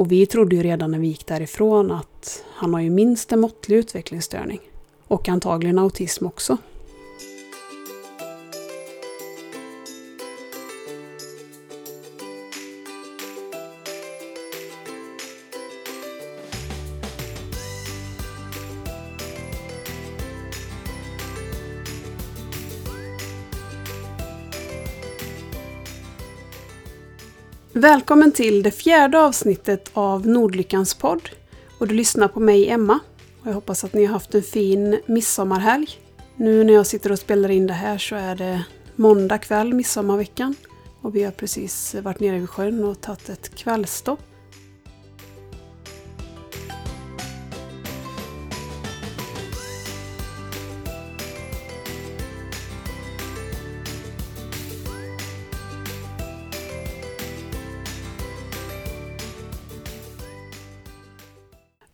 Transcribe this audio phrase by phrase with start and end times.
[0.00, 3.40] Och vi trodde ju redan när vi gick därifrån att han har ju minst en
[3.40, 4.60] måttlig utvecklingsstörning.
[5.06, 6.56] Och antagligen autism också.
[27.80, 31.28] Välkommen till det fjärde avsnittet av Nordlyckans podd.
[31.78, 32.98] Och du lyssnar på mig, Emma.
[33.40, 35.88] Och jag hoppas att ni har haft en fin midsommarhelg.
[36.36, 38.64] Nu när jag sitter och spelar in det här så är det
[38.96, 40.54] måndag kväll, midsommarveckan.
[41.00, 44.20] Och vi har precis varit nere vid sjön och tagit ett kvällstopp.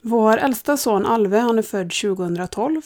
[0.09, 2.83] Vår äldsta son Alve han är född 2012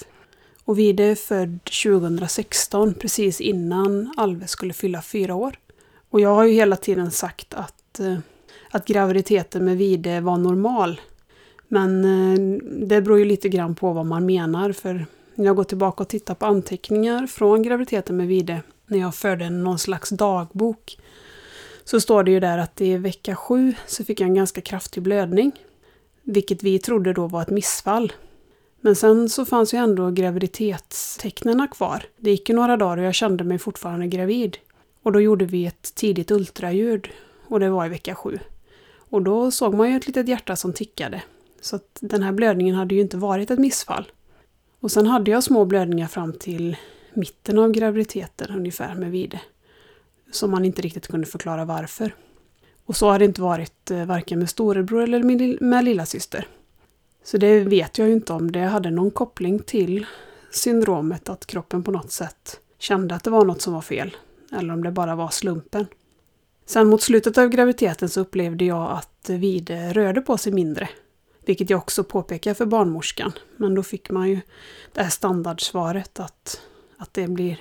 [0.65, 5.57] och Vide är född 2016, precis innan Alve skulle fylla fyra år.
[6.11, 8.19] Och jag har ju hela tiden sagt att, eh,
[8.71, 11.01] att graviditeten med Vide var normal.
[11.69, 15.65] Men eh, det beror ju lite grann på vad man menar, för när jag går
[15.65, 20.99] tillbaka och tittar på anteckningar från graviditeten med Vide, när jag förde någon slags dagbok,
[21.85, 25.03] så står det ju där att i vecka sju så fick jag en ganska kraftig
[25.03, 25.53] blödning.
[26.31, 28.13] Vilket vi trodde då var ett missfall.
[28.81, 32.03] Men sen så fanns ju ändå graviditetstecknen kvar.
[32.17, 34.57] Det gick ju några dagar och jag kände mig fortfarande gravid.
[35.03, 37.09] Och då gjorde vi ett tidigt ultraljud
[37.47, 38.39] och det var i vecka sju.
[38.93, 41.23] Och då såg man ju ett litet hjärta som tickade.
[41.61, 44.11] Så att den här blödningen hade ju inte varit ett missfall.
[44.81, 46.77] Och sen hade jag små blödningar fram till
[47.15, 49.41] mitten av graviditeten ungefär med vide.
[50.31, 52.15] Som man inte riktigt kunde förklara varför.
[52.91, 56.47] Och så har det inte varit eh, varken med storebror eller med lillasyster.
[57.25, 60.07] Så det vet jag ju inte om det hade någon koppling till
[60.51, 64.17] syndromet, att kroppen på något sätt kände att det var något som var fel.
[64.53, 65.87] Eller om det bara var slumpen.
[66.67, 70.89] Sen mot slutet av graviditeten så upplevde jag att Vide rörde på sig mindre.
[71.47, 73.33] Vilket jag också påpekar för barnmorskan.
[73.57, 74.41] Men då fick man ju
[74.93, 76.61] det här standardsvaret att,
[76.97, 77.61] att det blir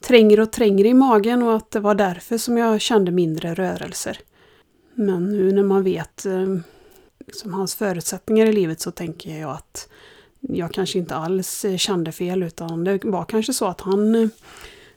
[0.00, 4.20] trängre och trängre i magen och att det var därför som jag kände mindre rörelser.
[5.00, 6.56] Men nu när man vet eh,
[7.26, 9.88] liksom hans förutsättningar i livet så tänker jag att
[10.40, 14.28] jag kanske inte alls eh, kände fel utan det var kanske så att han eh,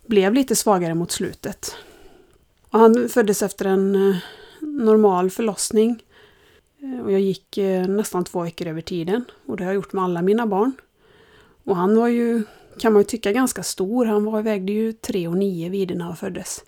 [0.05, 1.75] blev lite svagare mot slutet.
[2.69, 4.15] Och han föddes efter en
[4.59, 6.03] normal förlossning.
[7.03, 9.25] Och jag gick nästan två veckor över tiden.
[9.45, 10.71] Och det har jag gjort med alla mina barn.
[11.63, 12.43] Och han var ju,
[12.79, 14.05] kan man ju tycka, ganska stor.
[14.05, 16.63] Han var, vägde ju 3,9 vid när han föddes.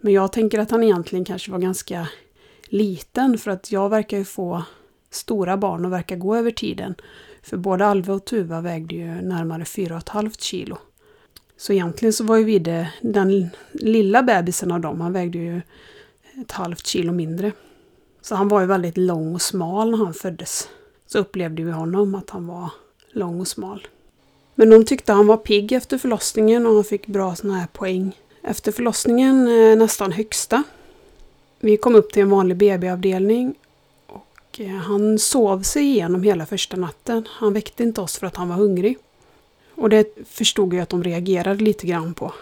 [0.00, 2.08] Men jag tänker att han egentligen kanske var ganska
[2.68, 4.62] liten för att jag verkar ju få
[5.10, 6.94] stora barn och verkar gå över tiden.
[7.42, 10.78] För både Alve och Tuva vägde ju närmare 4,5 kilo.
[11.56, 15.60] Så egentligen så var ju Vide, den lilla bebisen av dem, han vägde ju
[16.40, 17.52] ett halvt kilo mindre.
[18.20, 20.68] Så han var ju väldigt lång och smal när han föddes.
[21.06, 22.70] Så upplevde vi honom att han var
[23.12, 23.86] lång och smal.
[24.54, 28.18] Men de tyckte han var pigg efter förlossningen och han fick bra såna här poäng.
[28.42, 30.62] Efter förlossningen eh, nästan högsta
[31.60, 33.54] vi kom upp till en vanlig BB-avdelning
[34.06, 37.28] och eh, han sov sig igenom hela första natten.
[37.30, 38.98] Han väckte inte oss för att han var hungrig.
[39.74, 42.32] Och det förstod jag att de reagerade lite grann på.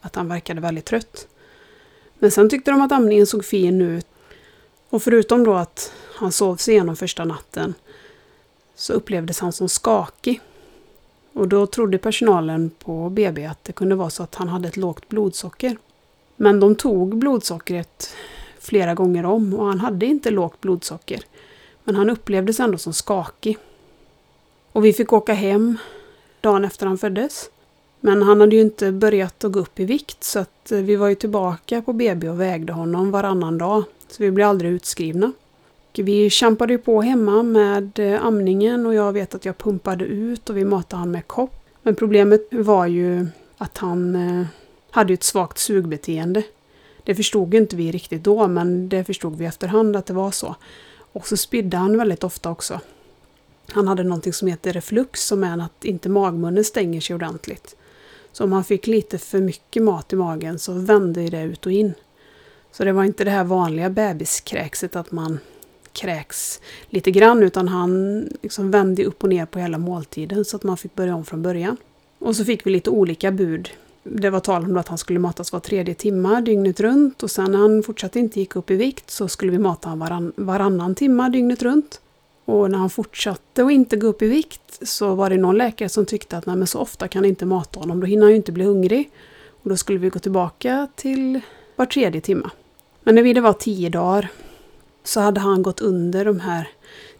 [0.00, 1.28] Att han verkade väldigt trött.
[2.18, 4.06] Men sen tyckte de att amningen såg fin ut.
[4.88, 7.74] Och förutom då att han sov sig igenom första natten
[8.74, 10.40] så upplevdes han som skakig.
[11.32, 14.76] Och då trodde personalen på BB att det kunde vara så att han hade ett
[14.76, 15.76] lågt blodsocker.
[16.36, 18.14] Men de tog blodsockret
[18.66, 21.20] flera gånger om och han hade inte lågt blodsocker.
[21.84, 23.58] Men han upplevdes ändå som skakig.
[24.72, 25.78] Och vi fick åka hem
[26.40, 27.50] dagen efter han föddes.
[28.00, 30.96] Men han hade ju inte börjat att gå upp i vikt så att eh, vi
[30.96, 33.84] var ju tillbaka på BB och vägde honom varannan dag.
[34.08, 35.32] Så vi blev aldrig utskrivna.
[35.96, 40.50] Vi kämpade ju på hemma med eh, amningen och jag vet att jag pumpade ut
[40.50, 41.54] och vi matade honom med kopp.
[41.82, 43.26] Men problemet var ju
[43.58, 44.46] att han eh,
[44.90, 46.42] hade ett svagt sugbeteende.
[47.04, 50.56] Det förstod inte vi riktigt då, men det förstod vi efterhand att det var så.
[51.12, 52.80] Och så spydde han väldigt ofta också.
[53.66, 57.76] Han hade någonting som heter reflux, som är att inte magmunnen stänger sig ordentligt.
[58.32, 61.72] Så om han fick lite för mycket mat i magen så vände det ut och
[61.72, 61.94] in.
[62.72, 65.38] Så det var inte det här vanliga bebiskräkset att man
[65.92, 70.62] kräks lite grann, utan han liksom vände upp och ner på hela måltiden så att
[70.62, 71.76] man fick börja om från början.
[72.18, 73.70] Och så fick vi lite olika bud
[74.04, 77.52] det var tal om att han skulle matas var tredje timme dygnet runt och sen
[77.52, 80.94] när han fortsatte inte gick upp i vikt så skulle vi mata honom varann, varannan
[80.94, 82.00] timme dygnet runt.
[82.44, 85.88] Och när han fortsatte att inte gå upp i vikt så var det någon läkare
[85.88, 88.36] som tyckte att nej men så ofta kan inte mata honom, då hinner han ju
[88.36, 89.10] inte bli hungrig.
[89.62, 91.40] Och då skulle vi gå tillbaka till
[91.76, 92.50] var tredje timme.
[93.02, 94.28] Men när det var tio dagar
[95.04, 96.68] så hade han gått under de här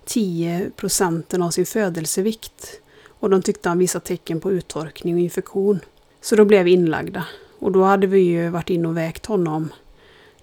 [0.04, 2.81] 10 procenten av sin födelsevikt.
[3.08, 5.81] Och de tyckte han visade tecken på uttorkning och infektion.
[6.24, 7.24] Så då blev vi inlagda.
[7.58, 9.72] Och då hade vi ju varit inne och vägt honom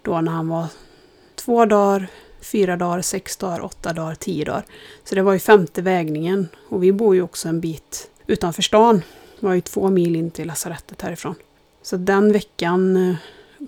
[0.01, 0.65] då när han var
[1.35, 2.07] två dagar,
[2.41, 4.65] fyra dagar, sex dagar, åtta dagar, tio dagar.
[5.03, 6.47] Så det var ju femte vägningen.
[6.69, 9.01] Och vi bor ju också en bit utanför stan.
[9.39, 11.35] Det var ju två mil in till lasarettet härifrån.
[11.81, 13.15] Så den veckan eh,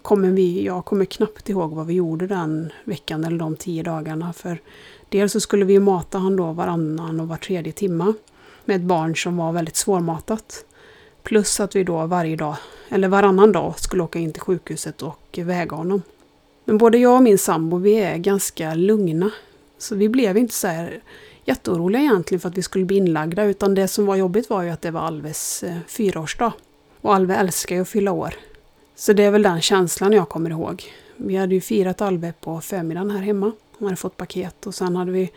[0.01, 4.33] kommer vi, jag kommer knappt ihåg vad vi gjorde den veckan eller de tio dagarna.
[4.33, 4.61] För
[5.09, 8.13] dels så skulle vi mata honom då varannan och var tredje timma
[8.65, 10.65] med ett barn som var väldigt svårmatat.
[11.23, 12.55] Plus att vi då varje dag,
[12.89, 16.01] eller varannan dag, skulle åka in till sjukhuset och väga honom.
[16.65, 19.31] Men både jag och min sambo, vi är ganska lugna.
[19.77, 21.01] Så vi blev inte så här
[21.45, 24.69] jätteoroliga egentligen för att vi skulle bli inlagda, utan det som var jobbigt var ju
[24.69, 26.53] att det var Alves eh, fyraårsdag.
[27.01, 28.33] Och Alve älskar ju att fylla år.
[28.95, 30.83] Så det är väl den känslan jag kommer ihåg.
[31.17, 33.51] Vi hade ju firat Alve på förmiddagen här hemma.
[33.77, 35.31] Hon hade fått paket och sen hade vi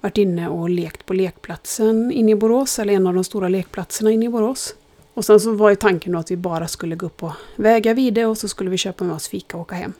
[0.00, 4.10] varit inne och lekt på lekplatsen inne i Borås, eller en av de stora lekplatserna
[4.10, 4.74] inne i Borås.
[5.20, 7.94] Och sen så var ju tanken då att vi bara skulle gå upp och väga
[7.94, 9.92] Vide och så skulle vi köpa med oss fika och åka hem.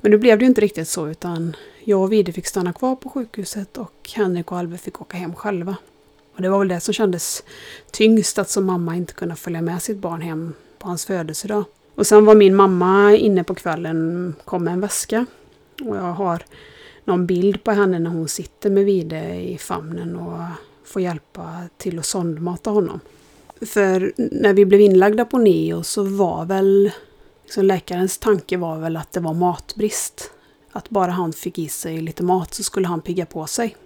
[0.00, 2.96] Men nu blev det ju inte riktigt så utan jag och Vide fick stanna kvar
[2.96, 5.76] på sjukhuset och Henrik och Albert fick åka hem själva.
[6.34, 7.42] Och det var väl det som kändes
[7.90, 11.64] tyngst att som mamma inte kunna följa med sitt barn hem på hans födelsedag.
[11.94, 15.26] Och sen var min mamma inne på kvällen, kom med en väska.
[15.82, 16.42] Och jag har
[17.04, 20.40] någon bild på henne när hon sitter med Vide i famnen och
[20.84, 23.00] får hjälpa till att sondmata honom.
[23.60, 26.90] För när vi blev inlagda på Neo så var väl
[27.44, 30.30] liksom läkarens tanke var väl att det var matbrist.
[30.72, 33.76] Att bara han fick i sig lite mat så skulle han pigga på sig.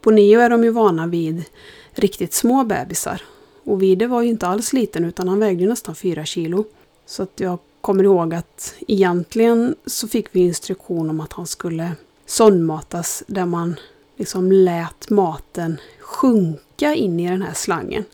[0.00, 1.44] På Neo är de ju vana vid
[1.92, 3.22] riktigt små bebisar.
[3.64, 6.64] Och Vide var ju inte alls liten utan han vägde nästan fyra kilo.
[7.06, 11.92] Så att jag kommer ihåg att egentligen så fick vi instruktion om att han skulle
[12.26, 13.76] sondmatas där man
[14.16, 18.04] liksom lät maten sjunka in i den här slangen.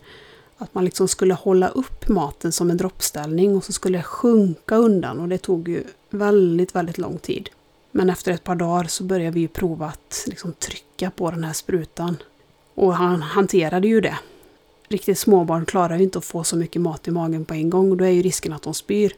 [0.57, 4.75] Att man liksom skulle hålla upp maten som en droppställning och så skulle det sjunka
[4.75, 7.49] undan och det tog ju väldigt, väldigt lång tid.
[7.91, 11.43] Men efter ett par dagar så började vi ju prova att liksom trycka på den
[11.43, 12.17] här sprutan.
[12.73, 14.17] Och han hanterade ju det.
[14.87, 17.91] Riktigt småbarn klarar ju inte att få så mycket mat i magen på en gång
[17.91, 19.13] och då är ju risken att de spyr.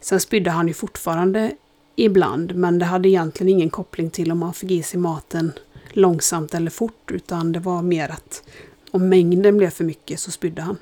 [0.00, 1.52] Sen spydde han ju fortfarande
[1.96, 5.52] ibland men det hade egentligen ingen koppling till om han fick i sig maten
[5.92, 8.42] långsamt eller fort utan det var mer att
[8.92, 10.76] om mängden blev för mycket så spydde han.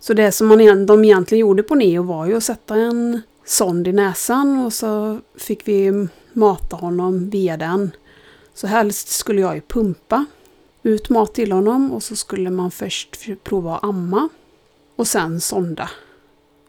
[0.00, 3.88] Så det som man, de egentligen gjorde på Neo var ju att sätta en sond
[3.88, 7.90] i näsan och så fick vi mata honom via den.
[8.54, 10.24] Så helst skulle jag ju pumpa
[10.82, 14.28] ut mat till honom och så skulle man först prova att amma
[14.96, 15.90] och sen sonda.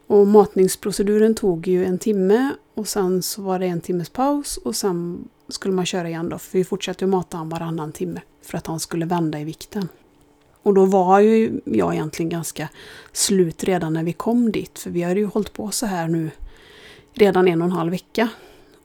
[0.08, 4.76] Och matningsproceduren tog ju en timme och sen så var det en timmes paus och
[4.76, 8.58] sen skulle man köra igen då, för vi fortsatte att mata honom varannan timme för
[8.58, 9.88] att han skulle vända i vikten.
[10.64, 12.70] Och då var ju jag egentligen ganska
[13.12, 16.32] slut redan när vi kom dit, för vi hade ju hållit på så här nu
[17.14, 18.30] redan en och en halv vecka.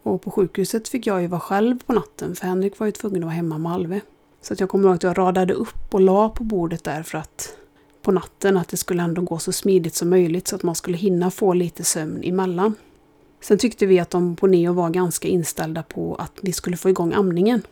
[0.02, 3.22] Och på sjukhuset fick jag ju vara själv på natten, för Henrik var ju tvungen
[3.22, 4.00] att vara hemma med Alve.
[4.42, 7.19] Så att jag kommer ihåg att jag radade upp och la på bordet där för
[7.19, 7.56] att
[8.02, 10.96] på natten att det skulle ändå gå så smidigt som möjligt så att man skulle
[10.96, 12.74] hinna få lite sömn emellan.
[13.40, 16.90] Sen tyckte vi att de på Neo var ganska inställda på att vi skulle få
[16.90, 17.62] igång amningen.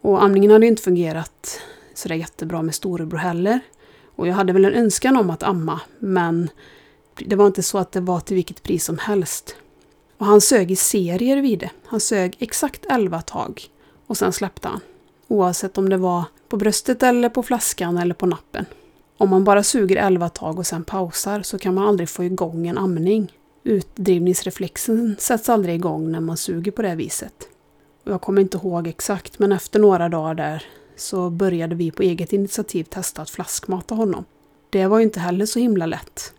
[0.00, 1.60] Och amningen hade ju inte fungerat
[1.94, 3.60] sådär jättebra med storebror heller.
[4.16, 6.50] Och jag hade väl en önskan om att amma, men
[7.14, 9.56] det var inte så att det var till vilket pris som helst.
[10.18, 11.70] Och han sög i serier vid det.
[11.86, 13.62] Han sög exakt 11 tag
[14.06, 14.80] och sen släppte han.
[15.28, 18.66] Oavsett om det var på bröstet eller på flaskan eller på nappen.
[19.18, 22.66] Om man bara suger 11 tag och sen pausar så kan man aldrig få igång
[22.66, 23.32] en amning.
[23.64, 27.48] Utdrivningsreflexen sätts aldrig igång när man suger på det viset.
[28.04, 30.64] Jag kommer inte ihåg exakt, men efter några dagar där
[30.96, 34.24] så började vi på eget initiativ testa att flaskmata honom.
[34.70, 36.32] Det var ju inte heller så himla lätt.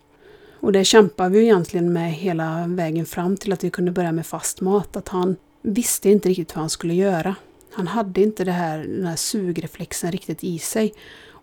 [0.59, 4.25] Och det kämpade vi egentligen med hela vägen fram till att vi kunde börja med
[4.25, 4.95] fast mat.
[4.95, 7.35] Att han visste inte riktigt vad han skulle göra.
[7.71, 10.93] Han hade inte det här, den här sugreflexen riktigt i sig.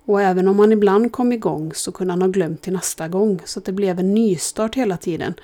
[0.05, 3.41] Och även om han ibland kom igång så kunde han ha glömt till nästa gång.
[3.45, 5.35] Så att det blev en nystart hela tiden.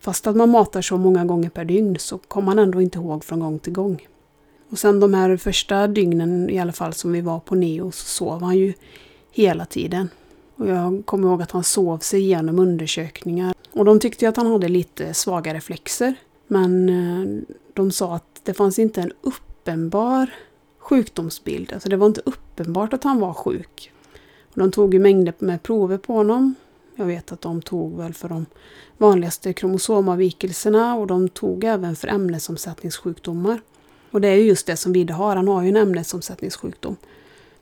[0.00, 3.24] Fast att man matar så många gånger per dygn så kom han ändå inte ihåg
[3.24, 4.06] från gång till gång.
[4.70, 8.04] Och sen de här första dygnen i alla fall som vi var på Neo så
[8.04, 8.74] sov han ju
[9.30, 10.08] hela tiden.
[10.56, 13.54] Och jag kommer ihåg att han sov sig igenom undersökningar.
[13.72, 16.14] Och de tyckte att han hade lite svaga reflexer.
[16.46, 17.42] Men eh,
[17.74, 20.30] de sa att det fanns inte en uppenbar
[20.78, 21.72] sjukdomsbild.
[21.72, 23.92] Alltså det var inte uppenbart att han var sjuk.
[24.48, 26.54] Och de tog ju mängder med prover på honom.
[26.96, 28.46] Jag vet att de tog väl för de
[28.96, 33.60] vanligaste kromosomavvikelserna och de tog även för ämnesomsättningssjukdomar.
[34.10, 36.96] Och det är ju just det som Vidde har, han har ju en ämnesomsättningssjukdom.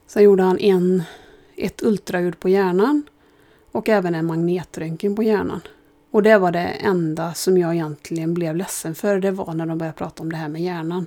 [0.06, 1.02] Sen gjorde han en,
[1.56, 3.02] ett ultraljud på hjärnan
[3.72, 5.60] och även en magnetröntgen på hjärnan.
[6.10, 9.78] Och det var det enda som jag egentligen blev ledsen för, det var när de
[9.78, 11.06] började prata om det här med hjärnan.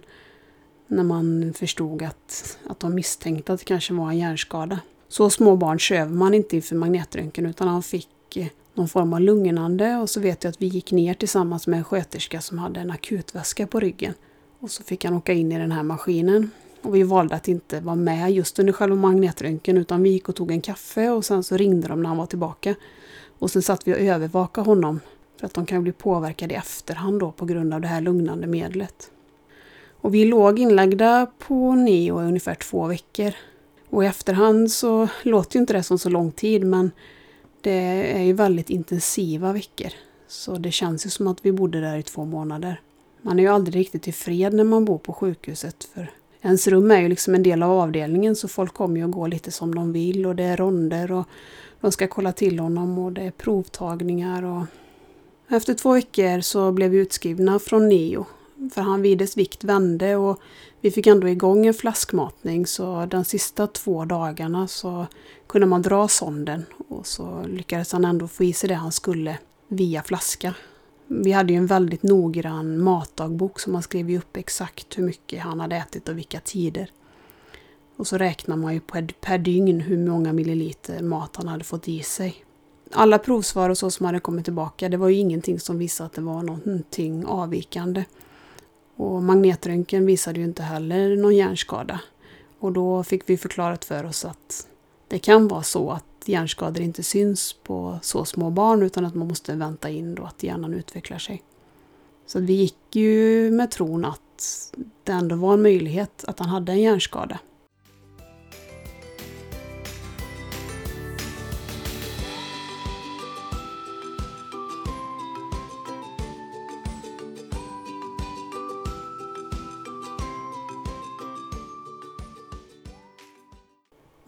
[0.87, 4.79] När man förstod att, att de misstänkte att det kanske var en hjärnskada.
[5.07, 9.21] Så små barn söver man inte inför magnetröntgen utan han fick eh, någon form av
[9.21, 12.79] lugnande och så vet jag att vi gick ner tillsammans med en sköterska som hade
[12.79, 14.13] en akutväska på ryggen.
[14.59, 16.51] Och så fick han åka in i den här maskinen.
[16.81, 20.35] Och vi valde att inte vara med just under själva magnetröntgen utan vi gick och
[20.35, 22.75] tog en kaffe och sen så ringde de när han var tillbaka.
[23.39, 24.99] Och sen satt vi och övervakade honom
[25.39, 28.47] för att de kan bli påverkade i efterhand då på grund av det här lugnande
[28.47, 29.11] medlet.
[30.01, 33.33] Och vi låg inlagda på NEO i ungefär två veckor.
[33.89, 36.91] Och i efterhand så låter ju inte det som så lång tid men
[37.61, 39.91] det är ju väldigt intensiva veckor.
[40.27, 42.81] Så det känns ju som att vi bodde där i två månader.
[43.21, 46.11] Man är ju aldrig riktigt i fred när man bor på sjukhuset för
[46.41, 49.27] ens rum är ju liksom en del av avdelningen så folk kommer ju och går
[49.27, 51.25] lite som de vill och det är ronder och
[51.81, 54.65] de ska kolla till honom och det är provtagningar och
[55.49, 58.25] efter två veckor så blev vi utskrivna från NEO
[58.73, 60.39] för han Vides vikt vände och
[60.81, 65.07] vi fick ändå igång en flaskmatning så de sista två dagarna så
[65.47, 69.37] kunde man dra sonden och så lyckades han ändå få i sig det han skulle
[69.67, 70.53] via flaska.
[71.11, 75.41] Vi hade ju en väldigt noggrann matdagbok som man skrev ju upp exakt hur mycket
[75.41, 76.91] han hade ätit och vilka tider.
[77.95, 81.87] Och så räknar man ju per, per dygn hur många milliliter mat han hade fått
[81.87, 82.45] i sig.
[82.91, 86.13] Alla provsvar och så som hade kommit tillbaka, det var ju ingenting som visade att
[86.13, 88.03] det var någonting avvikande.
[88.95, 91.99] Och magnetröntgen visade ju inte heller någon hjärnskada.
[92.59, 94.67] Och då fick vi förklarat för oss att
[95.07, 99.27] det kan vara så att hjärnskador inte syns på så små barn utan att man
[99.27, 101.43] måste vänta in då att hjärnan utvecklar sig.
[102.25, 106.71] Så vi gick ju med tron att det ändå var en möjlighet att han hade
[106.71, 107.39] en hjärnskada.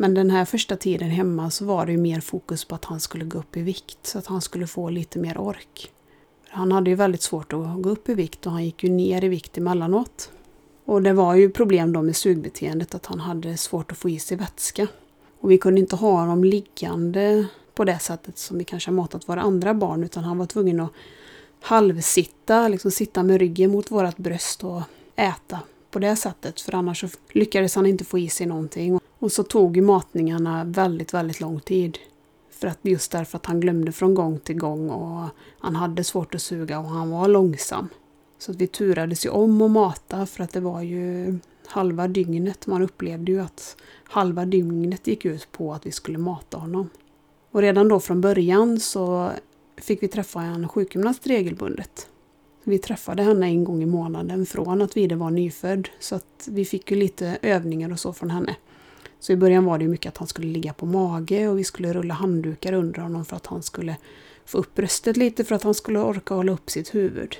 [0.01, 2.99] Men den här första tiden hemma så var det ju mer fokus på att han
[2.99, 5.91] skulle gå upp i vikt så att han skulle få lite mer ork.
[6.49, 9.23] Han hade ju väldigt svårt att gå upp i vikt och han gick ju ner
[9.23, 10.31] i vikt emellanåt.
[10.85, 14.19] Och det var ju problem då med sugbeteendet att han hade svårt att få i
[14.19, 14.87] sig vätska.
[15.39, 19.29] Och vi kunde inte ha honom liggande på det sättet som vi kanske har matat
[19.29, 20.91] våra andra barn utan han var tvungen att
[21.61, 24.81] halvsitta, liksom sitta med ryggen mot vårt bröst och
[25.15, 25.59] äta
[25.91, 28.99] på det sättet för annars så lyckades han inte få i sig någonting.
[29.21, 31.97] Och så tog ju matningarna väldigt, väldigt lång tid.
[32.49, 35.27] För att just därför att han glömde från gång till gång och
[35.59, 37.87] han hade svårt att suga och han var långsam.
[38.39, 41.37] Så att vi turades ju om att mata för att det var ju
[41.67, 42.67] halva dygnet.
[42.67, 46.89] Man upplevde ju att halva dygnet gick ut på att vi skulle mata honom.
[47.51, 49.31] Och redan då från början så
[49.77, 52.07] fick vi träffa en sjukgymnast regelbundet.
[52.63, 56.65] Vi träffade henne en gång i månaden från att Vide var nyfödd så att vi
[56.65, 58.55] fick ju lite övningar och så från henne.
[59.21, 61.93] Så i början var det mycket att han skulle ligga på mage och vi skulle
[61.93, 63.97] rulla handdukar under honom för att han skulle
[64.45, 67.35] få upp bröstet lite för att han skulle orka hålla upp sitt huvud.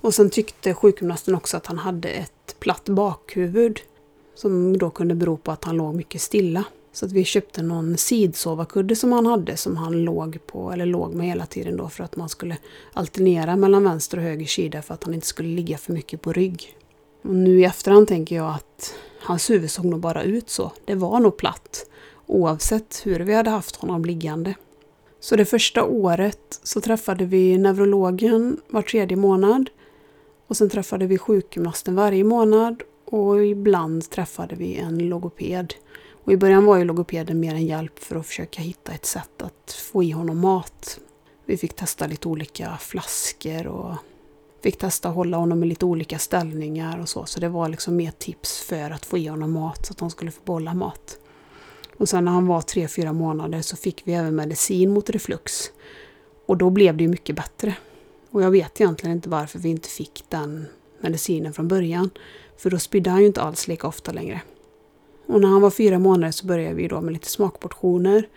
[0.00, 3.80] Och sen tyckte sjukgymnasten också att han hade ett platt bakhuvud
[4.34, 6.64] som då kunde bero på att han låg mycket stilla.
[6.92, 11.14] Så att vi köpte någon sidsovarkudde som han hade som han låg på, eller låg
[11.14, 12.56] med hela tiden då för att man skulle
[12.92, 16.32] alternera mellan vänster och höger sida för att han inte skulle ligga för mycket på
[16.32, 16.76] rygg.
[17.22, 20.72] Och nu i efterhand tänker jag att hans huvud såg nog bara ut så.
[20.84, 21.86] Det var nog platt.
[22.26, 24.54] Oavsett hur vi hade haft honom liggande.
[25.20, 29.70] Så det första året så träffade vi neurologen var tredje månad.
[30.46, 32.82] Och sen träffade vi sjukgymnasten varje månad.
[33.04, 35.74] Och ibland träffade vi en logoped.
[36.24, 39.42] Och i början var ju logopeden mer en hjälp för att försöka hitta ett sätt
[39.42, 41.00] att få i honom mat.
[41.44, 43.94] Vi fick testa lite olika flaskor och
[44.62, 47.24] fick testa att hålla honom i lite olika ställningar och så.
[47.24, 50.10] Så det var liksom mer tips för att få i honom mat så att han
[50.10, 51.18] skulle få bolla mat.
[51.96, 55.70] Och sen när han var tre fyra månader så fick vi även medicin mot reflux.
[56.46, 57.74] Och då blev det ju mycket bättre.
[58.30, 60.66] Och jag vet egentligen inte varför vi inte fick den
[61.00, 62.10] medicinen från början.
[62.56, 64.40] För då spydde han ju inte alls lika ofta längre.
[65.26, 68.28] Och när han var fyra månader så började vi då med lite smakportioner.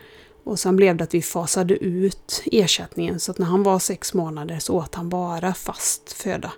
[0.43, 4.13] Och sen blev det att vi fasade ut ersättningen så att när han var sex
[4.13, 6.51] månader så åt han bara fast föda.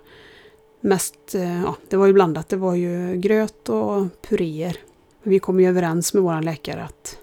[0.80, 2.48] Mest, eh, ja, det var ju blandat.
[2.48, 4.76] Det var ju gröt och puréer.
[5.22, 7.18] Vi kom ju överens med vår läkare att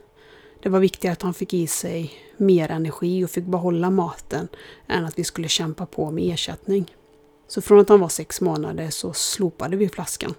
[0.63, 4.47] det var viktigare att han fick i sig mer energi och fick behålla maten
[4.87, 6.95] än att vi skulle kämpa på med ersättning.
[7.47, 10.33] Så från att han var sex månader så slopade vi flaskan.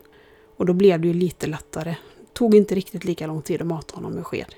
[0.56, 1.96] Och då blev det ju lite lättare.
[2.20, 4.54] Det tog inte riktigt lika lång tid att mata honom med sked.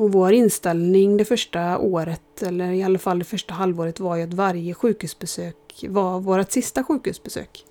[0.00, 4.22] Och vår inställning det första året, eller i alla fall det första halvåret, var ju
[4.22, 7.64] att varje sjukhusbesök var vårt sista sjukhusbesök.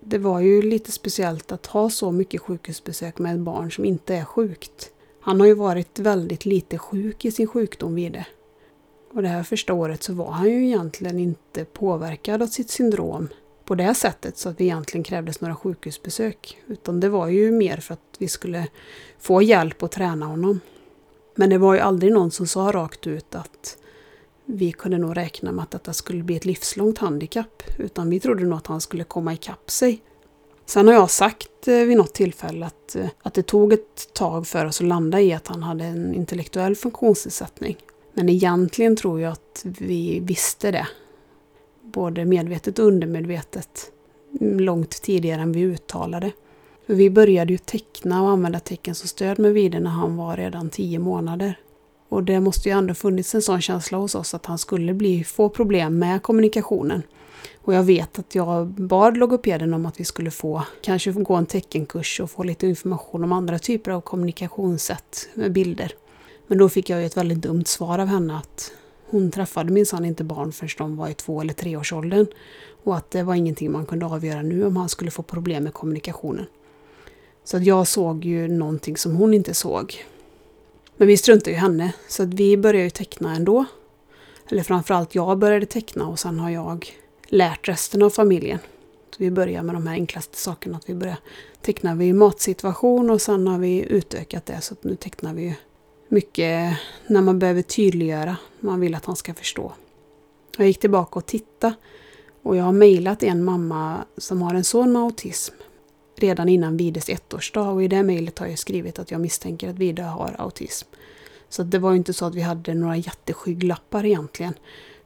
[0.00, 4.14] Det var ju lite speciellt att ha så mycket sjukhusbesök med ett barn som inte
[4.14, 4.90] är sjukt.
[5.20, 8.26] Han har ju varit väldigt lite sjuk i sin sjukdom vid det.
[9.12, 13.28] Och det här första året så var han ju egentligen inte påverkad av sitt syndrom
[13.64, 16.58] på det sättet så att det egentligen krävdes några sjukhusbesök.
[16.66, 18.66] Utan det var ju mer för att vi skulle
[19.18, 20.60] få hjälp att träna honom.
[21.36, 23.76] Men det var ju aldrig någon som sa rakt ut att
[24.44, 27.62] vi kunde nog räkna med att detta skulle bli ett livslångt handikapp.
[27.78, 30.02] Utan vi trodde nog att han skulle komma ikapp sig.
[30.66, 34.46] Sen har jag sagt eh, vid något tillfälle att, eh, att det tog ett tag
[34.46, 37.76] för oss att landa i att han hade en intellektuell funktionsnedsättning.
[38.12, 40.86] Men egentligen tror jag att vi visste det.
[41.82, 43.90] Både medvetet och undermedvetet.
[44.40, 46.32] Mm, långt tidigare än vi uttalade.
[46.86, 50.36] För vi började ju teckna och använda tecken som stöd med Vide när han var
[50.36, 51.58] redan tio månader.
[52.08, 55.24] Och det måste ju ändå funnits en sån känsla hos oss att han skulle bli,
[55.24, 57.02] få problem med kommunikationen.
[57.62, 61.46] Och jag vet att jag bad logopeden om att vi skulle få, kanske gå en
[61.46, 65.92] teckenkurs och få lite information om andra typer av kommunikationssätt med bilder.
[66.46, 68.72] Men då fick jag ju ett väldigt dumt svar av henne att
[69.10, 72.26] hon träffade minsann inte barn förrän de var i två eller treårsåldern.
[72.84, 75.74] Och att det var ingenting man kunde avgöra nu om han skulle få problem med
[75.74, 76.46] kommunikationen.
[77.46, 80.04] Så att jag såg ju någonting som hon inte såg.
[80.96, 83.64] Men vi struntade ju henne, så att vi började ju teckna ändå.
[84.50, 88.58] Eller framförallt jag började teckna och sen har jag lärt resten av familjen.
[89.10, 90.76] Så vi börjar med de här enklaste sakerna.
[90.76, 91.16] Att vi börjar
[91.60, 95.56] teckna vid matsituation och sen har vi utökat det så att nu tecknar vi
[96.08, 98.36] mycket när man behöver tydliggöra.
[98.60, 99.72] Man vill att han ska förstå.
[100.56, 101.74] Jag gick tillbaka och tittade
[102.42, 105.54] och jag har mejlat en mamma som har en son med autism
[106.18, 109.76] redan innan Vides ettårsdag och i det mejlet har jag skrivit att jag misstänker att
[109.76, 110.88] Vide har autism.
[111.48, 114.54] Så det var inte så att vi hade några jätteskygglappar egentligen.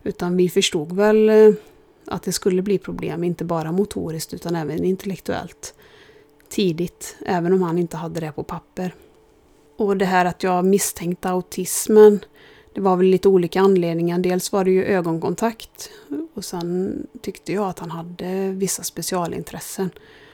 [0.02, 1.52] Utan vi förstod väl eh,
[2.04, 5.74] att det skulle bli problem, inte bara motoriskt utan även intellektuellt.
[6.48, 8.94] Tidigt, även om han inte hade det på papper.
[9.76, 12.20] Och det här att jag misstänkte autismen,
[12.74, 14.18] det var väl lite olika anledningar.
[14.18, 15.90] Dels var det ju ögonkontakt
[16.34, 19.90] och sen tyckte jag att han hade vissa specialintressen.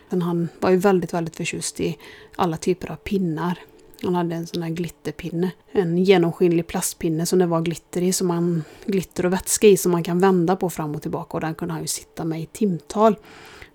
[0.09, 1.99] Men han var ju väldigt, väldigt förtjust i
[2.37, 3.59] alla typer av pinnar.
[4.03, 5.51] Han hade en sån här glitterpinne.
[5.73, 9.93] En genomskinlig plastpinne som det var glitter i, som man, glitter och vätska i som
[9.93, 11.37] man kan vända på fram och tillbaka.
[11.37, 13.17] Och den kunde han ju sitta med i timtal.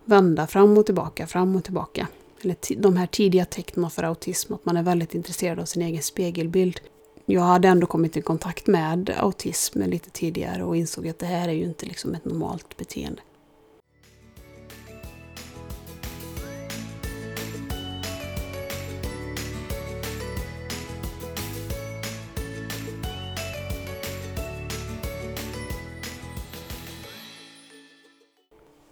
[0.06, 2.08] Vända fram och tillbaka, fram och tillbaka.
[2.42, 6.02] Eller de här tidiga tecknen för autism, att man är väldigt intresserad av sin egen
[6.02, 6.80] spegelbild.
[7.26, 11.48] Jag hade ändå kommit i kontakt med autism lite tidigare och insåg att det här
[11.48, 13.22] är ju inte liksom ett normalt beteende.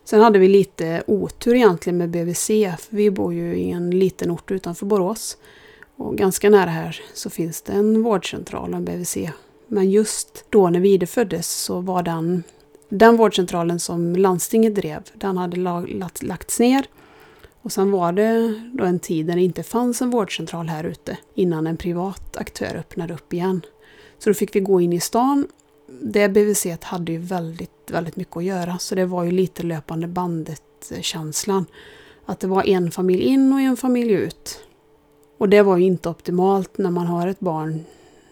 [0.10, 2.48] Sen hade vi lite otur egentligen med BVC,
[2.80, 5.38] för vi bor ju i en liten ort utanför Borås.
[5.96, 9.18] Och ganska nära här så finns det en vårdcentral och en BVC.
[9.68, 12.44] Men just då när Vide föddes så var den,
[12.90, 15.58] den vårdcentralen som landstinget drev, den hade
[16.22, 16.86] lagts ner.
[17.62, 21.18] Och sen var det då en tid när det inte fanns en vårdcentral här ute
[21.36, 23.62] innan en privat aktör öppnade upp igen.
[24.20, 25.48] Så då fick vi gå in i stan
[26.02, 28.78] det BVC hade ju väldigt, väldigt mycket att göra.
[28.78, 31.66] Så det var ju lite löpande bandet-känslan.
[32.26, 34.60] Att det var en familj in och en familj ut.
[35.38, 37.86] Och det var ju inte optimalt när man har ett barn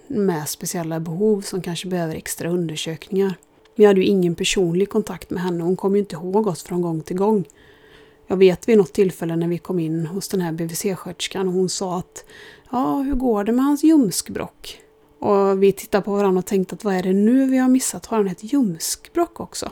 [0.07, 3.33] med speciella behov som kanske behöver extra undersökningar.
[3.75, 5.63] Vi hade ju ingen personlig kontakt med henne.
[5.63, 7.45] Hon kom ju inte ihåg oss från gång till gång.
[8.27, 11.69] Jag vet vid något tillfälle när vi kom in hos den här BVC-sköterskan och hon
[11.69, 12.25] sa att
[12.71, 14.81] Ja, hur går det med hans ljumskbråck?
[15.19, 18.05] Och vi tittade på varandra och tänkte att vad är det nu vi har missat?
[18.05, 19.71] Har han ett ljumskbråck också?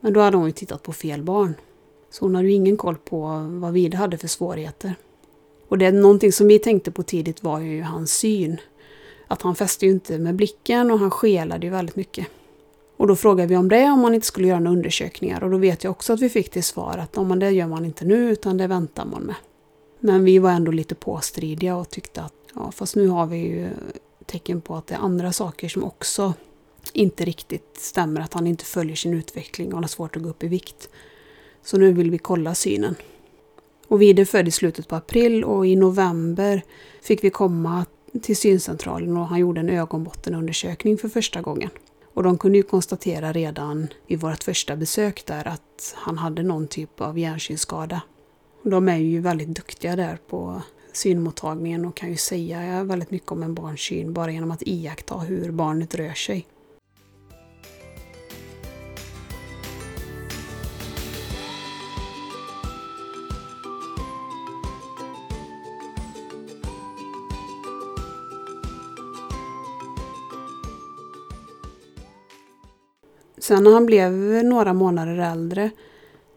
[0.00, 1.54] Men då hade hon ju tittat på fel barn.
[2.10, 4.94] Så hon hade ju ingen koll på vad Vida hade för svårigheter.
[5.68, 8.60] Och det är någonting som vi tänkte på tidigt var ju hans syn.
[9.26, 12.26] Att han fäste ju inte med blicken och han skelade ju väldigt mycket.
[12.96, 15.44] Och då frågade vi om det, om man inte skulle göra några undersökningar.
[15.44, 17.84] Och då vet jag också att vi fick till svar att om det gör man
[17.84, 19.36] inte nu utan det väntar man med.
[19.98, 23.68] Men vi var ändå lite påstridiga och tyckte att ja, fast nu har vi ju
[24.30, 26.34] tecken på att det är andra saker som också
[26.92, 28.20] inte riktigt stämmer.
[28.20, 30.88] Att han inte följer sin utveckling och han har svårt att gå upp i vikt.
[31.62, 32.94] Så nu vill vi kolla synen.
[33.88, 36.62] Och Vide född i slutet på april och i november
[37.02, 37.86] fick vi komma
[38.22, 41.70] till syncentralen och han gjorde en ögonbottenundersökning för första gången.
[42.14, 46.68] Och de kunde ju konstatera redan i vårt första besök där att han hade någon
[46.68, 48.02] typ av hjärnsynskada.
[48.62, 53.42] De är ju väldigt duktiga där på synmottagningen och kan ju säga väldigt mycket om
[53.42, 56.46] en barns syn bara genom att iaktta hur barnet rör sig.
[73.38, 74.12] Sen när han blev
[74.44, 75.70] några månader äldre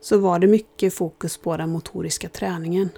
[0.01, 2.89] så var det mycket fokus på den motoriska träningen.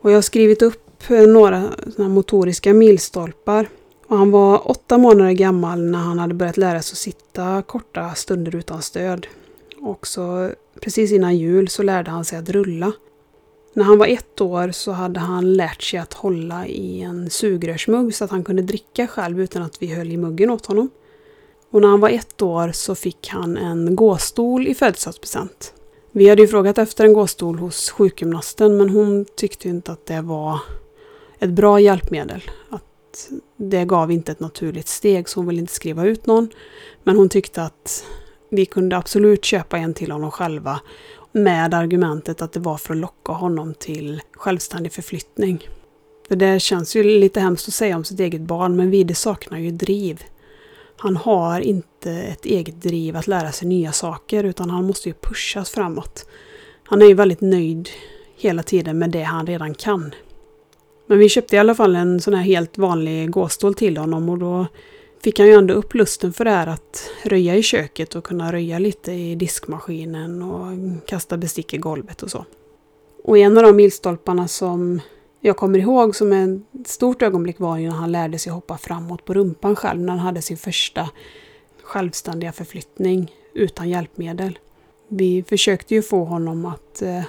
[0.00, 3.68] Och jag har skrivit upp några motoriska milstolpar.
[4.06, 8.14] Och han var åtta månader gammal när han hade börjat lära sig att sitta korta
[8.14, 9.26] stunder utan stöd.
[9.80, 12.92] Och så precis innan jul så lärde han sig att rulla.
[13.72, 18.14] När han var ett år så hade han lärt sig att hålla i en sugrörsmugg
[18.14, 20.90] så att han kunde dricka själv utan att vi höll i muggen åt honom.
[21.70, 25.74] Och när han var ett år så fick han en gåstol i födelsedagspresent.
[26.10, 30.20] Vi hade ju frågat efter en gåstol hos sjukgymnasten men hon tyckte inte att det
[30.20, 30.60] var
[31.44, 32.42] ett bra hjälpmedel.
[32.70, 36.48] Att det gav inte ett naturligt steg så hon ville inte skriva ut någon.
[37.02, 38.04] Men hon tyckte att
[38.50, 40.80] vi kunde absolut köpa en till honom själva
[41.32, 45.68] med argumentet att det var för att locka honom till självständig förflyttning.
[46.28, 49.58] För det känns ju lite hemskt att säga om sitt eget barn men Vide saknar
[49.58, 50.24] ju driv
[50.96, 55.14] han har inte ett eget driv att lära sig nya saker utan han måste ju
[55.14, 56.28] pushas framåt.
[56.84, 57.88] Han är ju väldigt nöjd
[58.36, 60.14] hela tiden med det han redan kan.
[61.06, 64.38] Men vi köpte i alla fall en sån här helt vanlig gåstol till honom och
[64.38, 64.66] då
[65.22, 68.52] fick han ju ändå upp lusten för det här att röja i köket och kunna
[68.52, 70.66] röja lite i diskmaskinen och
[71.06, 72.44] kasta bestick i golvet och så.
[73.24, 75.00] Och en av de milstolparna som
[75.40, 79.24] jag kommer ihåg som ett stort ögonblick var ju när han lärde sig hoppa framåt
[79.24, 81.10] på rumpan själv när han hade sin första
[81.82, 84.58] självständiga förflyttning utan hjälpmedel.
[85.08, 87.22] Vi försökte ju få honom att eh,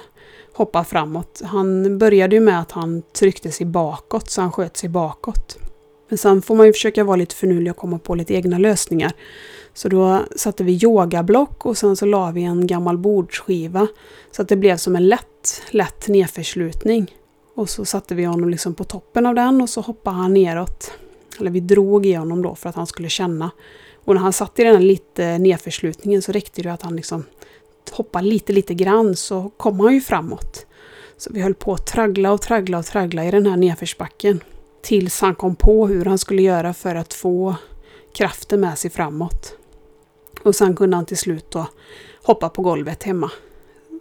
[0.56, 1.42] hoppa framåt.
[1.44, 5.58] Han började ju med att han tryckte sig bakåt så han sköt sig bakåt.
[6.08, 9.12] Men sen får man ju försöka vara lite förnulig och komma på lite egna lösningar.
[9.74, 13.88] Så då satte vi yogablock och sen så la vi en gammal bordsskiva
[14.30, 17.14] så att det blev som en lätt, lätt nedförslutning.
[17.54, 20.92] Och så satte vi honom liksom på toppen av den och så hoppade han neråt.
[21.40, 23.50] Eller vi drog i honom då för att han skulle känna.
[24.04, 27.24] Och när han satt i den här lite nedförslutningen så räckte det att han liksom
[27.90, 30.66] hoppa lite, lite grann så kom han ju framåt.
[31.16, 34.40] Så vi höll på att traggla och traggla och traggla i den här nedförsbacken.
[34.82, 37.54] Tills han kom på hur han skulle göra för att få
[38.14, 39.56] kraften med sig framåt.
[40.42, 41.66] Och sen kunde han till slut då
[42.22, 43.30] hoppa på golvet hemma.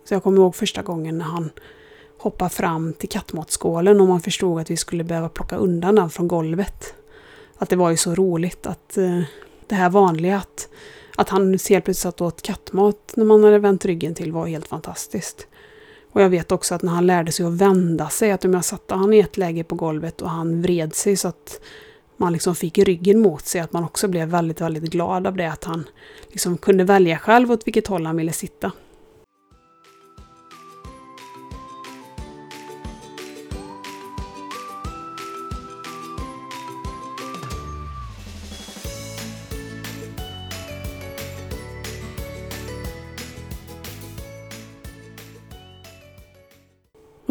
[0.06, 1.50] Så jag kommer ihåg första gången när han
[2.18, 6.28] hoppade fram till kattmatskålen och man förstod att vi skulle behöva plocka undan den från
[6.28, 6.94] golvet.
[7.58, 9.22] Att det var ju så roligt att eh,
[9.68, 10.70] det här vanliga att,
[11.16, 14.68] att han helt plötsligt satt åt kattmat när man hade vänt ryggen till var helt
[14.68, 15.48] fantastiskt.
[16.12, 18.66] Och jag vet också att när han lärde sig att vända sig, att om jag
[18.66, 21.60] satte han i ett läge på golvet och han vred sig så att
[22.18, 25.52] man liksom fick ryggen mot sig, att man också blev väldigt, väldigt glad av det,
[25.52, 25.88] att han
[26.30, 28.72] liksom kunde välja själv åt vilket håll han ville sitta.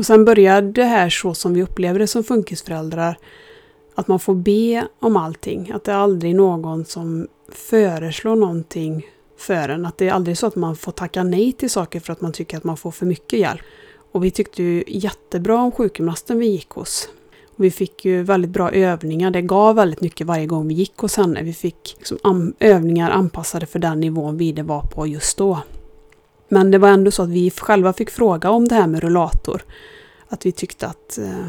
[0.05, 3.19] Och sen börjar det här så som vi upplever det som funkisföräldrar.
[3.95, 5.71] Att man får be om allting.
[5.75, 9.07] Att det är aldrig någon som föreslår någonting
[9.39, 9.87] för en.
[9.87, 12.33] Att det är aldrig så att man får tacka nej till saker för att man
[12.33, 13.61] tycker att man får för mycket hjälp.
[14.13, 17.09] Och vi tyckte ju jättebra om sjukgymnasten vi gick hos.
[17.57, 19.31] Och vi fick ju väldigt bra övningar.
[19.31, 21.43] Det gav väldigt mycket varje gång vi gick hos henne.
[21.43, 25.59] Vi fick liksom övningar anpassade för den nivån vi det var på just då.
[26.49, 29.65] Men det var ändå så att vi själva fick fråga om det här med rullator.
[30.29, 31.47] Att vi tyckte att eh,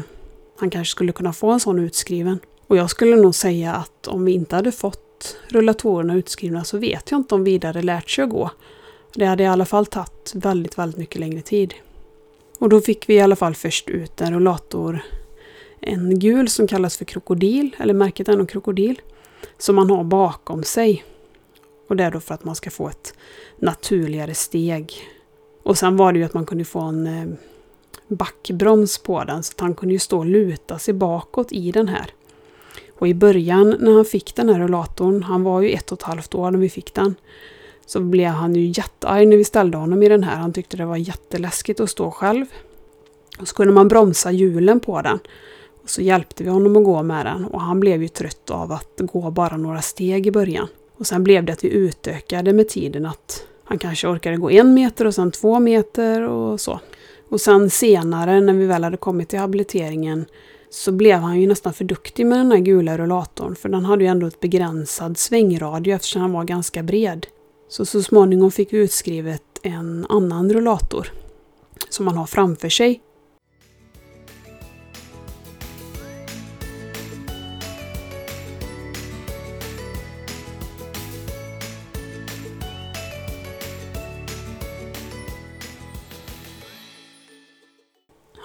[0.56, 2.38] han kanske skulle kunna få en sån utskriven.
[2.66, 7.10] Och jag skulle nog säga att om vi inte hade fått rullatorerna utskrivna så vet
[7.10, 8.50] jag inte om vidare lärt sig att gå.
[9.14, 11.74] Det hade i alla fall tagit väldigt, väldigt mycket längre tid.
[12.58, 15.02] Och då fick vi i alla fall först ut en rullator
[15.80, 19.00] en gul som kallas för krokodil, eller märket är nog krokodil,
[19.58, 21.04] som man har bakom sig.
[21.88, 23.14] Och det är då för att man ska få ett
[23.58, 24.92] naturligare steg.
[25.62, 27.26] Och sen var det ju att man kunde få en eh,
[28.08, 31.88] backbroms på den så att han kunde ju stå och luta sig bakåt i den
[31.88, 32.10] här.
[32.98, 36.02] Och i början när han fick den här rullatorn, han var ju ett och ett
[36.02, 37.14] halvt år när vi fick den,
[37.86, 40.36] så blev han ju jättearg när vi ställde honom i den här.
[40.36, 42.46] Han tyckte det var jätteläskigt att stå själv.
[43.38, 45.18] Och så kunde man bromsa hjulen på den.
[45.82, 48.72] Och så hjälpte vi honom att gå med den och han blev ju trött av
[48.72, 50.68] att gå bara några steg i början.
[50.98, 54.74] Och sen blev det att vi utökade med tiden att han kanske orkade gå en
[54.74, 56.80] meter och sen två meter och så.
[57.28, 60.24] Och sen senare när vi väl hade kommit till habiliteringen
[60.70, 64.04] så blev han ju nästan för duktig med den här gula rullatorn för den hade
[64.04, 67.26] ju ändå ett begränsad svängradie eftersom den var ganska bred.
[67.68, 71.12] Så så småningom fick vi utskrivet en annan rullator
[71.88, 73.00] som man har framför sig.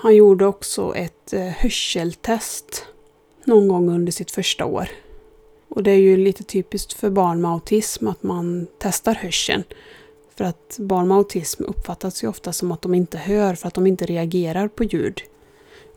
[0.01, 2.85] Han gjorde också ett eh, hörseltest
[3.45, 4.89] någon gång under sitt första år.
[5.69, 9.63] Och det är ju lite typiskt för barn med autism att man testar hörseln.
[10.35, 13.73] För att barn med autism uppfattas ju ofta som att de inte hör för att
[13.73, 15.21] de inte reagerar på ljud.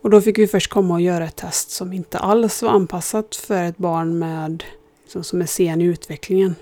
[0.01, 3.35] Och då fick vi först komma och göra ett test som inte alls var anpassat
[3.35, 4.63] för ett barn med,
[5.03, 6.55] liksom, som är sen i utvecklingen.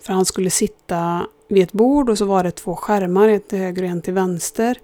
[0.00, 3.58] För han skulle sitta vid ett bord och så var det två skärmar, en till
[3.58, 4.78] höger och en till vänster.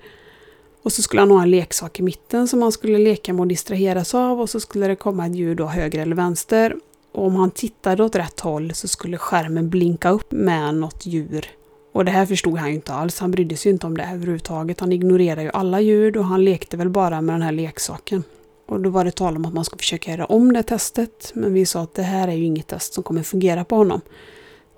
[0.88, 3.46] Och så skulle han ha en leksak i mitten som han skulle leka med och
[3.46, 6.76] distraheras av och så skulle det komma ett ljud då höger eller vänster.
[7.12, 11.46] Och om han tittade åt rätt håll så skulle skärmen blinka upp med något djur.
[11.92, 14.80] Och det här förstod han ju inte alls, han brydde sig inte om det överhuvudtaget.
[14.80, 18.24] Han ignorerade ju alla ljud och han lekte väl bara med den här leksaken.
[18.68, 21.54] Och då var det tal om att man skulle försöka göra om det testet, men
[21.54, 24.00] vi sa att det här är ju inget test som kommer fungera på honom.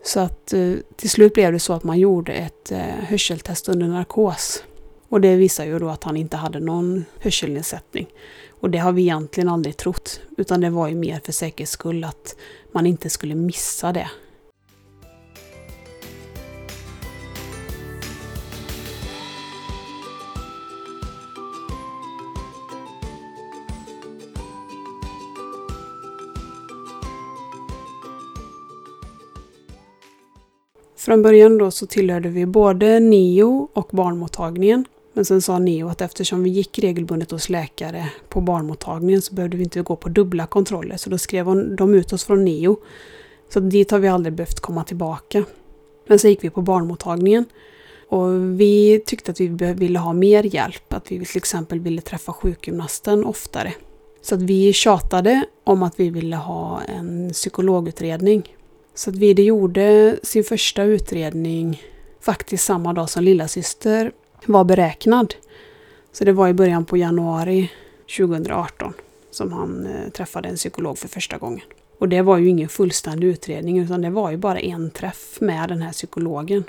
[0.04, 3.88] Så att eh, till slut blev det så att man gjorde ett eh, hörseltest under
[3.88, 4.62] narkos.
[5.10, 8.06] Och det visar ju då att han inte hade någon hörselnedsättning.
[8.50, 12.04] Och det har vi egentligen aldrig trott, utan det var ju mer för säkerhets skull
[12.04, 12.36] att
[12.72, 14.10] man inte skulle missa det.
[30.96, 34.84] Från början då så tillhörde vi både NIO och barnmottagningen.
[35.20, 39.56] Men sen sa Neo att eftersom vi gick regelbundet hos läkare på barnmottagningen så behövde
[39.56, 40.96] vi inte gå på dubbla kontroller.
[40.96, 42.80] Så då skrev de ut oss från Neo.
[43.48, 45.44] Så dit har vi aldrig behövt komma tillbaka.
[46.06, 47.44] Men så gick vi på barnmottagningen.
[48.08, 50.92] Och vi tyckte att vi ville ha mer hjälp.
[50.92, 53.72] Att vi till exempel ville träffa sjukgymnasten oftare.
[54.22, 58.56] Så att vi tjatade om att vi ville ha en psykologutredning.
[58.94, 61.82] Så att Vide gjorde sin första utredning
[62.20, 64.12] faktiskt samma dag som lillasyster
[64.46, 65.34] var beräknad.
[66.12, 67.70] Så det var i början på januari
[68.16, 68.94] 2018
[69.30, 71.64] som han eh, träffade en psykolog för första gången.
[71.98, 75.68] Och det var ju ingen fullständig utredning utan det var ju bara en träff med
[75.68, 76.64] den här psykologen.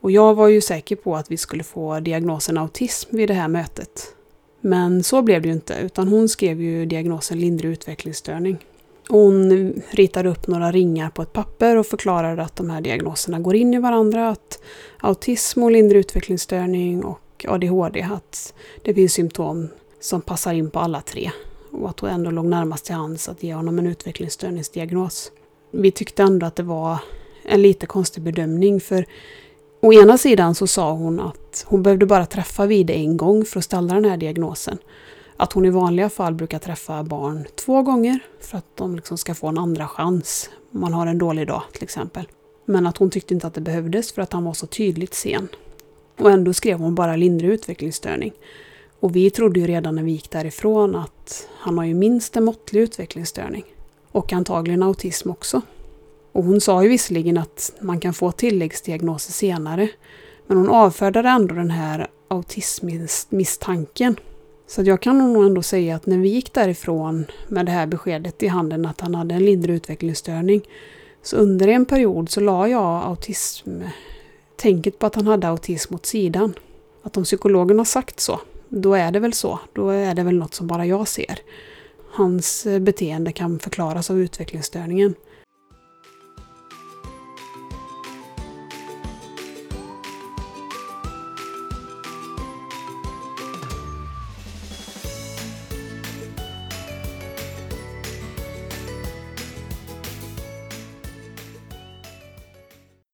[0.00, 3.48] Och jag var ju säker på att vi skulle få diagnosen autism vid det här
[3.48, 4.14] mötet.
[4.60, 8.58] Men så blev det ju inte utan hon skrev ju diagnosen lindrig utvecklingsstörning.
[9.10, 13.56] Hon ritade upp några ringar på ett papper och förklarade att de här diagnoserna går
[13.56, 14.28] in i varandra.
[14.28, 14.62] Att
[15.00, 19.68] autism och lindrig utvecklingsstörning och ADHD, att det finns symptom
[20.00, 21.30] som passar in på alla tre.
[21.70, 25.32] Och att hon ändå låg närmast till hands att ge honom en utvecklingsstörningsdiagnos.
[25.70, 26.98] Vi tyckte ändå att det var
[27.42, 29.06] en lite konstig bedömning för
[29.80, 33.58] å ena sidan så sa hon att hon behövde bara träffa Vide en gång för
[33.58, 34.78] att ställa den här diagnosen
[35.40, 39.34] att hon i vanliga fall brukar träffa barn två gånger för att de liksom ska
[39.34, 42.28] få en andra chans om man har en dålig dag till exempel.
[42.64, 45.48] Men att hon tyckte inte att det behövdes för att han var så tydligt sen.
[46.18, 48.32] Och ändå skrev hon bara lindrig utvecklingsstörning.
[49.00, 52.44] Och vi trodde ju redan när vi gick därifrån att han har ju minst en
[52.44, 53.64] måttlig utvecklingsstörning.
[54.12, 55.62] Och antagligen autism också.
[56.32, 59.88] Och hon sa ju visserligen att man kan få tilläggsdiagnoser senare.
[60.46, 64.16] Men hon avfärdade ändå den här autismmisstanken
[64.70, 68.42] så jag kan nog ändå säga att när vi gick därifrån med det här beskedet
[68.42, 70.68] i handen att han hade en lindrig utvecklingsstörning
[71.22, 73.70] så under en period så la jag autism,
[74.56, 76.54] tänket på att han hade autism åt sidan.
[77.02, 79.58] Att om psykologen har sagt så, då är det väl så.
[79.72, 81.38] Då är det väl något som bara jag ser.
[82.10, 85.14] Hans beteende kan förklaras av utvecklingsstörningen.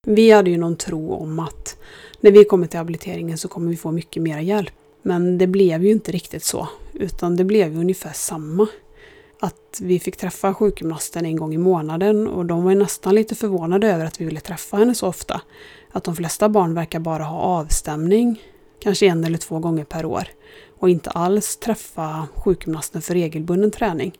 [0.08, 1.76] Vi hade ju någon tro om att
[2.20, 4.72] när vi kommer till habiliteringen så kommer vi få mycket mer hjälp.
[5.02, 8.66] Men det blev ju inte riktigt så, utan det blev ju ungefär samma.
[9.40, 13.34] Att vi fick träffa sjukgymnasten en gång i månaden och de var ju nästan lite
[13.34, 15.40] förvånade över att vi ville träffa henne så ofta.
[15.92, 18.42] Att de flesta barn verkar bara ha avstämning,
[18.80, 20.28] kanske en eller två gånger per år
[20.78, 24.12] och inte alls träffa sjukgymnasten för regelbunden träning.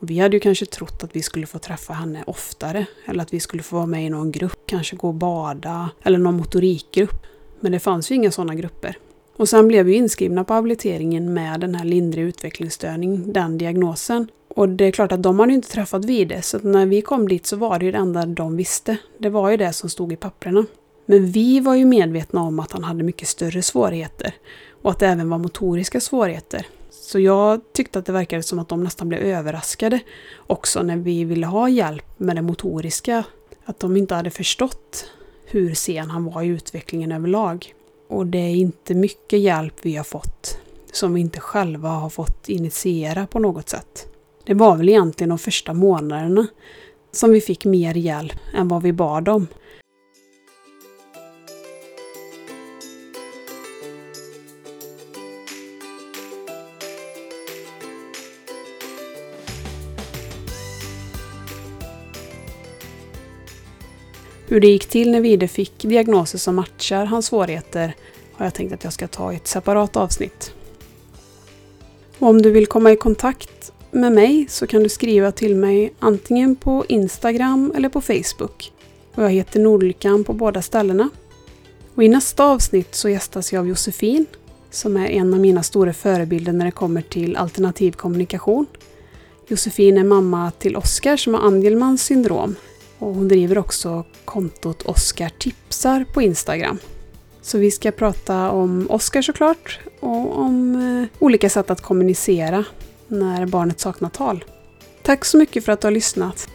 [0.00, 3.32] Och vi hade ju kanske trott att vi skulle få träffa henne oftare eller att
[3.32, 7.26] vi skulle få vara med i någon grupp, kanske gå och bada eller någon motorikgrupp.
[7.60, 8.98] Men det fanns ju inga sådana grupper.
[9.36, 14.28] Och sen blev vi inskrivna på habiliteringen med den här lindrig utvecklingsstörning, den diagnosen.
[14.48, 17.46] Och det är klart att de hade inte träffat Vide, så när vi kom dit
[17.46, 18.96] så var det ju det enda de visste.
[19.18, 20.66] Det var ju det som stod i papperna.
[21.06, 24.34] Men vi var ju medvetna om att han hade mycket större svårigheter
[24.82, 26.66] och att det även var motoriska svårigheter.
[27.08, 30.00] Så jag tyckte att det verkade som att de nästan blev överraskade
[30.46, 33.24] också när vi ville ha hjälp med det motoriska.
[33.64, 35.10] Att de inte hade förstått
[35.44, 37.74] hur sen han var i utvecklingen överlag.
[38.08, 40.58] Och det är inte mycket hjälp vi har fått
[40.92, 44.06] som vi inte själva har fått initiera på något sätt.
[44.44, 46.46] Det var väl egentligen de första månaderna
[47.12, 49.46] som vi fick mer hjälp än vad vi bad om.
[64.50, 67.94] Hur det gick till när Vide fick diagnoser som matchar hans svårigheter
[68.32, 70.52] har jag tänkt att jag ska ta i ett separat avsnitt.
[72.18, 75.92] Och om du vill komma i kontakt med mig så kan du skriva till mig
[75.98, 78.72] antingen på Instagram eller på Facebook.
[79.14, 81.10] Och jag heter Nordlyckan på båda ställena.
[81.94, 84.26] Och I nästa avsnitt så gästas jag av Josefin
[84.70, 88.66] som är en av mina stora förebilder när det kommer till alternativ kommunikation.
[89.46, 92.54] Josefin är mamma till Oskar som har Angelmans syndrom
[92.98, 96.78] och hon driver också kontot Oskar tipsar på Instagram.
[97.42, 102.64] Så vi ska prata om Oskar såklart och om eh, olika sätt att kommunicera
[103.08, 104.44] när barnet saknar tal.
[105.02, 106.48] Tack så mycket för att du har lyssnat.